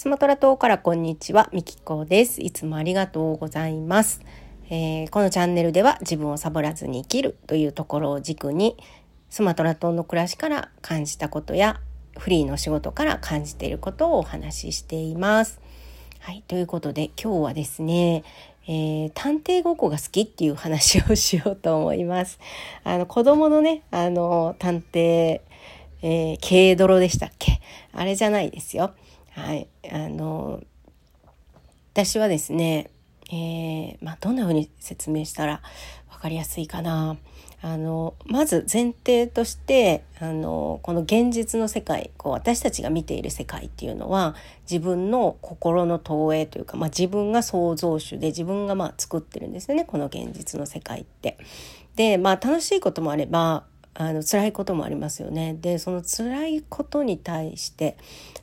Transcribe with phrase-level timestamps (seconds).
[0.00, 2.40] スマトラ島からこんにちは、みきこです。
[2.40, 4.22] いつもありがとうございます、
[4.70, 8.76] えー、このチャンネルでは自分をサボらずに生きるというところを軸に、
[9.28, 11.80] スマトラ島の暮らしから感じたことや、
[12.16, 15.60] フリーの仕事から感じていることをお話ししています。
[16.20, 18.22] はい、ということで今日はですね、
[18.68, 22.38] えー、探偵ごっこが好きっていう話をしようと思います。
[22.84, 25.40] あの子供のね、あの探偵、
[26.02, 27.60] えー、軽泥でしたっけ？
[27.92, 28.92] あれじゃないですよ。
[29.38, 30.62] はい、あの
[31.92, 32.90] 私はですね、
[33.30, 35.62] えー、まあ、どんな風に説明したら
[36.10, 37.16] 分かりやすいかな。
[37.60, 44.36] あのまず前提としてあのこの現実の世界こう私たちが見ている世界っていうのは
[44.70, 51.36] 自分の心の投影というか、まあ、自分が創造主で自分がまあ作ってるんですよねこの現実の世界って。
[51.96, 53.64] でまあ楽しいこともあれば
[54.00, 55.56] あの辛いこともありますよね。
[55.60, 57.96] でその辛いことに対して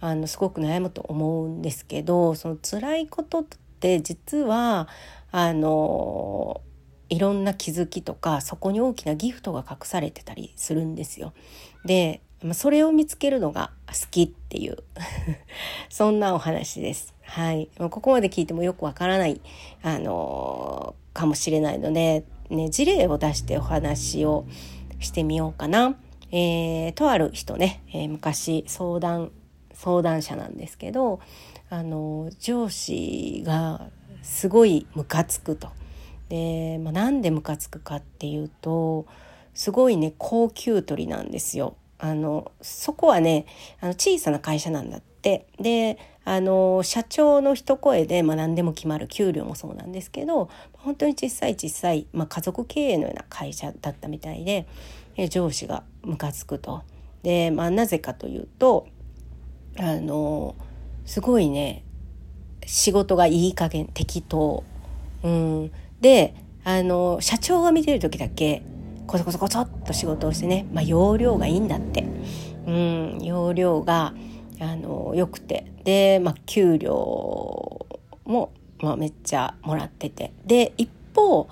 [0.00, 3.44] あのすごく悩むと思うんですけどその辛いことっ
[3.78, 4.88] て実は
[5.30, 6.62] あの
[7.10, 11.34] いろんな気づきとかそこに大きなギフトが隠されてたりするんですよ。
[11.84, 12.22] で
[12.54, 14.78] それを見つけるのが好きっていう
[15.90, 17.14] そんなお話です。
[17.20, 19.42] はい、ここまで聞いてもよくわからない
[19.82, 24.46] あのかもしれないので、ね、事例を出してお話を
[25.02, 25.96] してみようかな。
[26.30, 29.32] えー、とある人ね、えー、昔相談
[29.74, 31.20] 相談者なんですけど
[31.68, 33.88] あの上司が
[34.22, 35.68] すごいムカつくと。
[36.28, 39.06] で、まあ、なんでムカつくかっていうと
[39.52, 41.76] すごいね高級取りなんですよ。
[41.98, 43.46] あのそこはね
[43.80, 54.66] あの小さな会社なんだってであの社長の一声で、まあ、何でも決まる給料もそうなんですけど本当に小さい小さい、まあ、家族経営のような会社だったみたいで
[55.28, 56.82] 上司がムカつくと。
[57.22, 58.86] で、まあ、なぜかというと
[59.78, 60.56] あの
[61.04, 61.84] すごいね
[62.66, 64.64] 仕事がいい加減適当。
[65.22, 66.34] うん、で
[66.64, 68.62] あの社長が見てる時だけ
[69.06, 72.06] コソコソコソっと仕事をしてね、まあ、容量がいいんだって。
[72.66, 74.14] うん、容量が
[74.62, 75.66] あの良くて。
[75.84, 77.86] で、まあ、給料
[78.24, 80.32] も、まあ、めっちゃもらってて。
[80.46, 81.48] で一方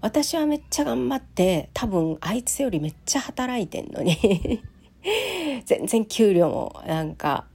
[0.00, 4.62] 私はめっちゃ頑張って多分あいつよりめっちゃ働いてんのに。
[5.66, 7.46] 全然給料もなんか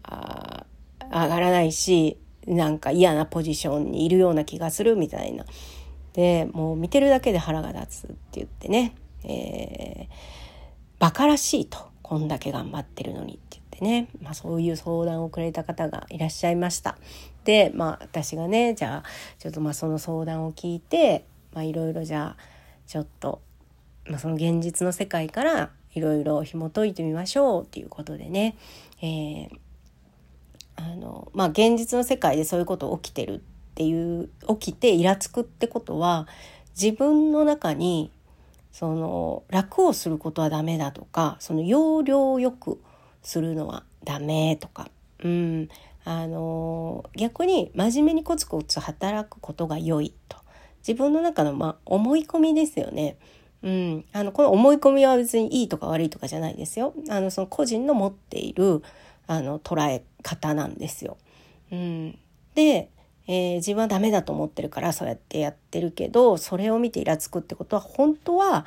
[1.12, 5.46] 上がらないしなんか嫌なポジションにいるような気がするみたいな。
[6.14, 8.94] でもう見てるだけで腹が立つって言ってね、
[9.24, 10.14] えー、
[11.00, 11.90] バカらしいと。
[12.10, 16.98] こんだけ頑張ってるのにってね、まあ、そういう相談をくれた方がいらっしゃいました。
[17.46, 19.10] でまあ私がねじゃあ
[19.40, 21.26] ちょっとまあその相談を聞いて、
[21.56, 22.44] いろいろじゃあ
[22.86, 23.42] ちょっと、
[24.06, 28.56] まあ、その現実の世界からいろいろ紐解いてみましょうっていうことでね、
[29.02, 29.50] えー、
[30.76, 33.40] あのまあ現実の世界でそういうこと起きてるっ
[33.76, 34.30] ていう
[34.60, 36.28] 起きてイラつくってことは
[36.80, 38.12] 自分の中に
[38.72, 42.80] その楽をすることはダメだとかその要領よく
[43.22, 44.90] するのはダメとか、
[45.24, 45.70] うん、
[46.06, 50.38] あの逆に真面目にコツコツ働くことが良いと。
[50.88, 53.18] 自分の中の、まあ、思い込みですよね。
[53.62, 56.94] うん、あのこの思い込みは別にいいとか悪いとかじゃないですよ。
[57.10, 58.82] あのその個人の持っている
[59.28, 61.18] あの捉え方なんですよ。
[61.72, 62.18] うん、
[62.56, 62.90] で、
[63.28, 68.66] えー、自分はダメだと思ってるからそうやってやってるけどそれを見てイラつくってことは本当は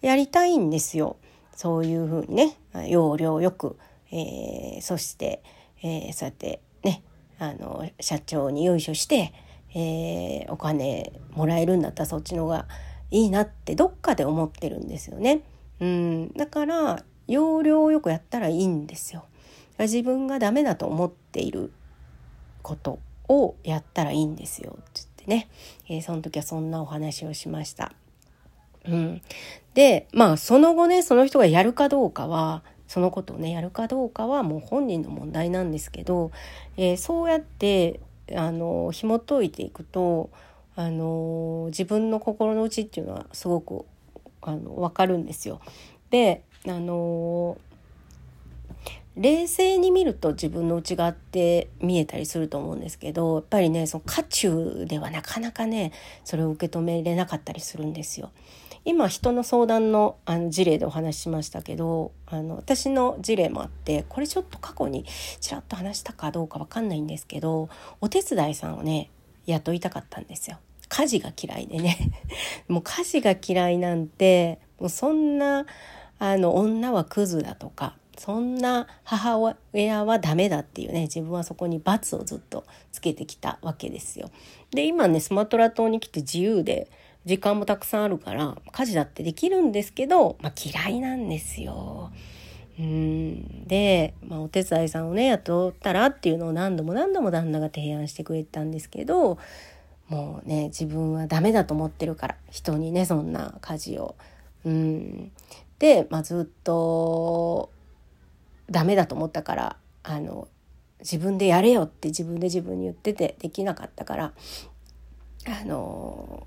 [0.00, 1.16] やりたいんですよ。
[1.54, 2.56] そういうふうにね
[2.88, 3.76] 要領よく、
[4.12, 5.42] えー、そして、
[5.82, 7.02] えー、そうやってね
[7.38, 9.32] あの社長によいしょして
[9.74, 12.66] えー、お金もらえるんだったらそっちの方が
[13.10, 15.42] いいなってどっかで思ってるんですよね。
[15.80, 19.24] うん、だから要領よくやったらいいんですよ。
[19.78, 21.72] 自分がダメだと思っている
[22.62, 25.48] ことをやったらいいんですよって言ってね、
[25.88, 27.92] えー、その時はそんなお話をしました。
[28.86, 29.22] うん、
[29.74, 36.32] でまあその後ねその人がやるかどうかはそのことをねやるかどうかはもう本人の問題なんですけど、
[36.76, 38.00] えー、そうやって
[38.34, 40.28] あの紐解いていくと
[40.74, 43.84] あの自分の心の内っていうのはすごく
[44.42, 45.60] あの分かるんですよ。
[46.10, 47.58] であの
[49.16, 55.92] 冷静に見ると自分の内側って見えたりすると思うんですけどやっぱりねその渦中ではなかなかね
[56.24, 58.32] それを受け止めれなかったりするんですよ。
[58.84, 65.04] 今人の相談のあの事例でお話ししましたけどあの私の事例もあってこれちょっと過去に
[65.40, 67.68] ちらっと話したかどうか分かんないんですけど
[68.00, 69.10] お手伝いさんをね
[69.46, 70.58] 雇いたかったんですよ。
[70.88, 71.96] 家事が嫌いでね
[72.68, 75.66] もう家事が嫌いなんてもうそんな
[76.18, 79.38] あの女はクズだとかそんな母
[79.72, 84.30] 親はダメだっていうね自分はそこに罰をずっとつけてきたわけですよ。
[84.72, 86.90] で今ねスマトラ島に来て自由で
[87.24, 92.10] 時間もたくさんあるから家事だってできるんですけど、まあ、嫌いなんですよ。
[92.78, 99.38] うんで、まあ、お手伝いさんをね雇ったらっていうのを何度も何度も旦那が提案してくれたんですけど
[100.08, 104.16] もうね自分はダメだと思ってるから人にねそんな家事を。
[104.64, 105.32] うん
[105.78, 107.70] で、まあ、ずっと
[108.70, 110.48] ダメだと思ったからあの
[111.00, 114.32] 自分でやれよって自分で自分に言っててできなかったから
[115.46, 116.46] あの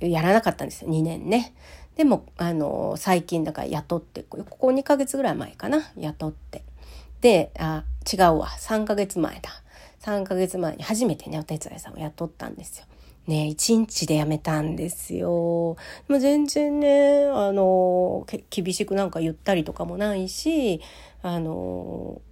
[0.00, 1.54] やらなかったんですよ2年ね。
[1.96, 6.62] でもあの最近だから雇ってここ2ヶ月ぐらい前かな雇って。
[7.20, 9.50] であ違うわ3ヶ月前だ
[10.02, 12.86] 3ヶ月前に初めてねお手伝いさんを雇ったんですよ。
[13.28, 15.28] ね、1日で辞めたんですよ。
[15.28, 15.76] も
[16.08, 20.80] う全然ね、あの、厳しくなんか言ったりとかもないし、
[21.20, 22.22] あの、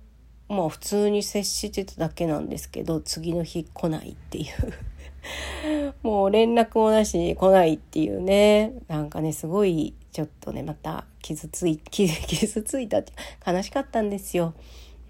[0.48, 8.72] まあ普通に接してただけなんですけど、次の日来ないっていう もう連絡もなしに来ないっていうね。
[8.88, 13.12] なんかね、すごい、ちょっとね、また傷つい、 傷ついたって
[13.46, 14.54] 悲しかったんですよ。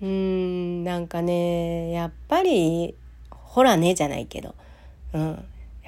[0.01, 2.95] うん、なんかね、やっぱり、
[3.31, 4.55] ほらね、じゃないけど、
[5.13, 5.45] うん。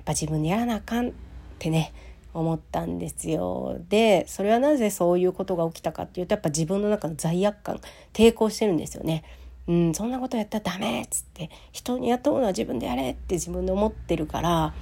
[0.08, 1.12] ぱ自分でやらなあかんっ
[1.58, 1.92] てね
[2.32, 3.78] 思ったんですよ。
[3.88, 7.80] でそれはなぜそういうことが起きたかっていうとやっぱ自分の中の罪悪感
[8.12, 9.24] 抵抗してるんですよね。
[9.68, 14.74] うん、そんなことやったらダメっつって人に雇うのは自分でやれって自分で思ってるから、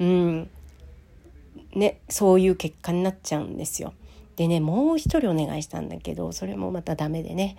[0.00, 0.50] うん
[1.74, 3.94] ね、そういう結果になっちゃうんですよ。
[4.36, 7.56] でねもう一人お願いしたんだけどそれもまたダメでね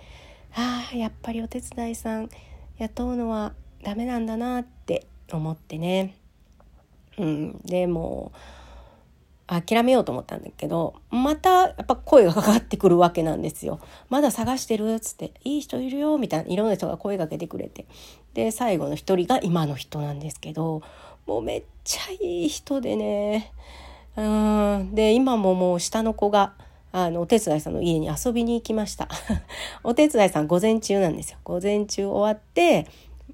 [0.54, 2.28] ああやっぱりお手伝いさん
[2.78, 6.16] 雇うのはダメなんだなって思ってね
[7.18, 8.32] うん、でも
[9.46, 13.78] 諦めようと思ったんだけどまたやっぱ声がかかってくるわけなんですよ。
[14.08, 17.86] まだ探してるっつって「いい人いるよ」みたいないろんな人が声かけてくれて。
[18.32, 20.82] で最後の一人が今の人なんですけど
[21.26, 23.52] もうめっちゃいい人でね。
[24.16, 24.94] うん。
[24.94, 26.54] で今ももう下の子が
[26.90, 29.08] あのお手伝いさんの家に遊びに行きました。
[29.84, 31.38] お手伝いさん午前中なんですよ。
[31.44, 32.86] 午前中終わって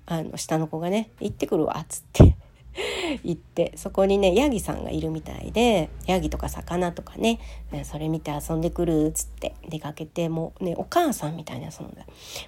[0.07, 2.37] あの下の子がね行ってくるわっつって。
[3.25, 7.41] 行ってそこにねヤギさんがいるみたいでヤギとか魚とかね
[7.85, 12.03] それ見て遊んでくるっつって出かけてもうねお母さんみたいな遊んだ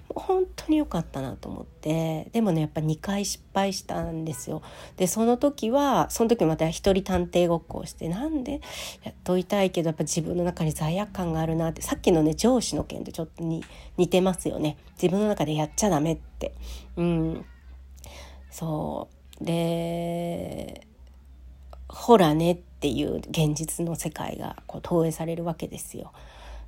[0.09, 4.63] もう本当に良かったなと思ってでもねやっぱ2回失敗したんですよ。
[4.97, 8.61] でその時はその時また一人探偵ごっこをしてなんで
[9.03, 13.65] やっといたいけどやっぱ自分の中に罪悪感があるなってさっきのね上司の件とちょっとに
[13.97, 16.53] 似てますよね自分の中でやっちゃダメって。
[16.97, 17.45] うん
[18.51, 20.87] そうで
[21.89, 26.13] ほらねっていう現実の世界がこう投影されるわけですよ。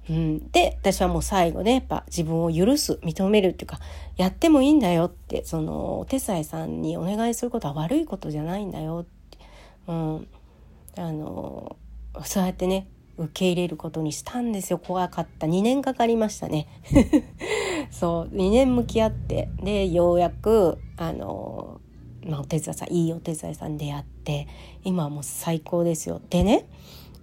[0.08, 3.80] うん、で私はもう最後ねやっぱ自分を許す認めるっていうか
[4.16, 9.38] やってもいいんだよってそのお手伝いさんにお願いすることは悪いことじゃないんだよって、
[9.88, 10.28] うん、
[10.98, 11.76] あの
[12.24, 14.78] そうやってね受け入れることにしたんですよ。
[14.78, 15.46] 怖かった。
[15.46, 16.66] 2年かかりましたね。
[17.90, 18.34] そう。
[18.34, 21.73] 2年向き合ってでようやくあの
[22.26, 24.48] まあ、お手伝いさんいいお手伝いさんでやって
[24.84, 26.20] 今はもう最高ですよ。
[26.30, 26.66] でね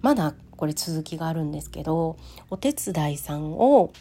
[0.00, 2.16] まだこれ続きがあるんですけど
[2.50, 3.92] お手伝いさんを、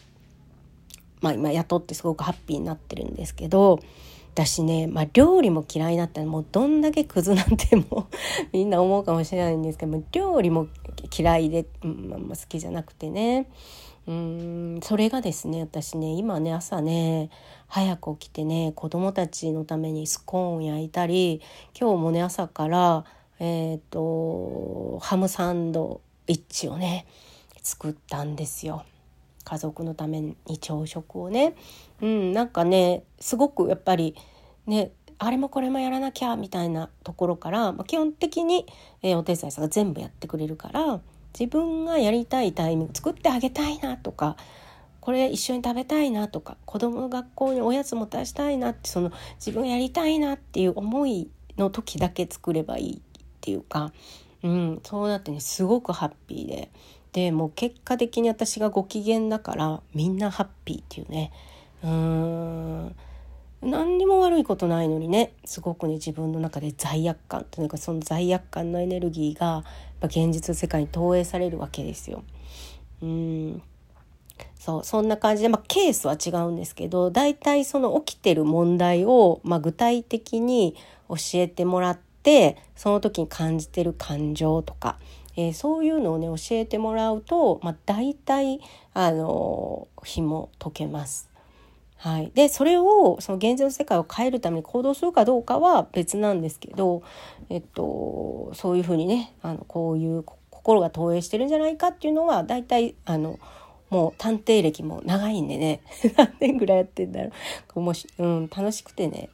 [1.22, 3.80] まあ、今雇ってすごくハッピーになってるんですけど
[4.34, 8.08] 私ね、まあ、料理も嫌いだったらもうどんだけクズなんても
[8.54, 10.68] みんな思うかもしれないんですけど料理も
[11.18, 13.48] 嫌いで、まあ、好きじゃなくてね
[14.08, 17.30] うんそれがですね私ね今ね朝ね
[17.68, 21.42] 早く起きてね子供たちのためにスコーン焼いたり
[21.80, 23.06] 今日もね朝から
[23.40, 27.06] えっ、ー、とハムサンドイッチをね
[27.62, 28.84] 作ったんですよ。
[29.44, 31.56] 家族のために朝食をね、
[32.02, 34.16] うん、なんかねすごくやっぱり
[34.68, 38.66] ねあれもこれもやらなきゃみたいなところから、まあ、基本的に、
[39.04, 41.02] えー、お手伝いさんが全部やってくれるから
[41.38, 44.38] 自分がやりたいタイミング作ってあげたいなとか
[45.00, 53.00] これ一緒に食べたいなとか子供の学校におやつも出したいなってその自分やりたいなっていう思いの時だけ作ればいいっ
[53.42, 53.92] ていうか、
[54.44, 56.70] うん、そうなってねすごくハッピーで。
[57.14, 61.32] でもう結果的に私がご機嫌だからみんなハッピーっていうね。
[61.84, 62.96] うーん。
[63.62, 69.64] 何にも悪いことないのにねすごくね自分の中で罪悪感というかその罪悪感のエネルギーが
[70.04, 72.24] 現実世界に投影されるわけですよ。
[73.02, 73.62] うん
[74.56, 80.76] そうそんな感じで、まあ、ケースは違うんですけど大体その起きてる問題を、まあ、具体的に
[81.10, 84.98] 教えてもらってその時に感じてる感情とか
[85.38, 88.60] えー、そういうのをね教えてもらうと、まあ、大体
[88.94, 91.31] あの紐解けます。
[92.02, 97.04] はい、でそれをその現実の世界を変えるために行動するかどうかは別なんですけど、
[97.50, 103.38] えっと、そういうふうにねあのこういう心が投影してるんじゃないかっていうのは大体あの
[103.92, 105.82] もう探偵歴も長いんでね
[106.18, 107.30] 何年ぐらいやってんだろ
[107.76, 107.80] う。
[107.82, 109.30] もし、うん、楽しくてね、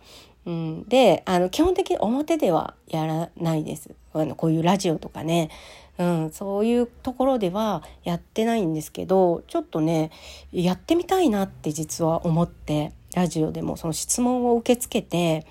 [0.45, 3.91] うん、であの基本的に表ではやらないです。
[4.11, 5.49] あのこういうラジオとかね。
[5.97, 10.11] うん、そういうところではやってないんですけどちょっとね
[10.51, 15.47] やってみたいなって実は思ってラジオでもその質問を受け付けて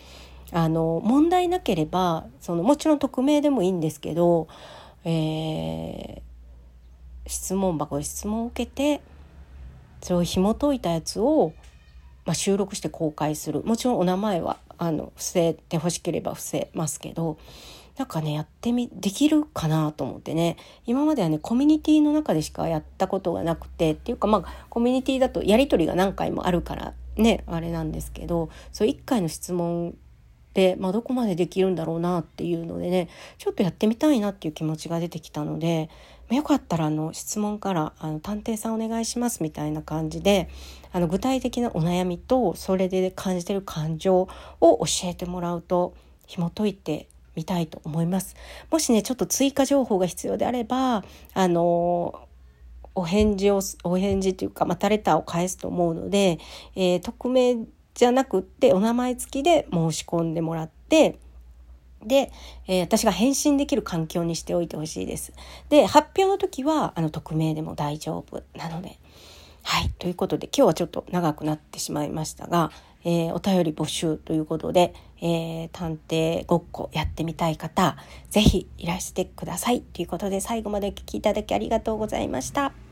[0.53, 4.47] あの問題なければそのもちろん匿名でもいいんですけど、
[5.05, 9.03] えー、質問箱で質問を受けて
[10.03, 11.53] それを紐解いたやつを、
[12.25, 13.65] まあ、収録して公開する。
[13.65, 17.39] もちろんお名前はあの伏せてほしければ伏せますけど
[17.97, 20.57] なんかねやってみできるかなと思ってね。
[20.85, 29.95] 今まではねコミュニティの中でしかやったことがなくてっていうかまあコミュニティだとやり取りが何回もあるからねあれなんですけどそう1回の質問
[30.57, 35.91] で、まあ、どこまでできるんだろうなっていうのでねちょっとやってみたいなっていう気持ちが出てきたので
[36.31, 40.49] よかったらあの質問からあの探偵さんお願いしますみたいな感じで
[40.93, 44.29] あの具体的なお悩みとそれで感じてる感情
[44.61, 45.95] を教えてもらうと
[46.27, 47.07] 紐解いて
[47.37, 48.35] みたいと思います。
[48.71, 52.21] もしねちょっと追加情報が必要であればあの
[52.95, 56.39] お返事をお返事というかまたレターを返すと思うので、
[56.75, 57.57] えー、匿名
[57.95, 61.19] じゃなくってお名前付きで申し込んでもらって
[62.05, 62.31] で、
[62.67, 65.33] えー、私が返信できる環境にしておいてほしいです。
[65.69, 68.99] で発表の時はあの匿名でも大丈夫なので。
[69.69, 69.91] はい。
[69.99, 72.71] ということで、今日はちょっと長くなってしまいましたが、
[73.05, 77.97] えー、お便り募集ということで、えー、探偵ごっこやってみたい方、
[78.31, 79.81] ぜひいらしてください。
[79.81, 82.86] ということで、最後までお聴きいただきありがとうございました。